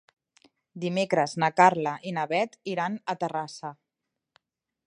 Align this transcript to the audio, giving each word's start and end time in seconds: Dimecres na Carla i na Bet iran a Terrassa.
Dimecres 0.85 1.35
na 1.43 1.51
Carla 1.61 1.93
i 2.13 2.15
na 2.17 2.25
Bet 2.33 2.57
iran 2.75 2.99
a 3.15 3.17
Terrassa. 3.25 3.75